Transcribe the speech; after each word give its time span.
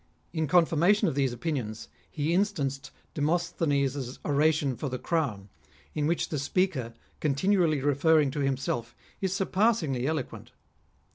In 0.33 0.47
confirma 0.47 0.95
tion 0.95 1.07
of 1.07 1.13
these 1.13 1.31
opinions, 1.31 1.87
he 2.09 2.33
instanced 2.33 2.89
Demosthenes' 3.13 4.17
Oration 4.25 4.75
for 4.75 4.89
the 4.89 4.97
Crown, 4.97 5.49
in 5.93 6.07
which 6.07 6.29
the 6.29 6.39
speaker, 6.39 6.95
continually 7.19 7.81
referring 7.81 8.31
to 8.31 8.39
himself, 8.39 8.95
is 9.21 9.31
surpassingly 9.35 10.07
eloquent. 10.07 10.53